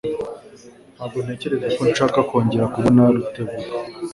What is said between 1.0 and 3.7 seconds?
ntekereza ko nshaka kongera kubona Rutebuka.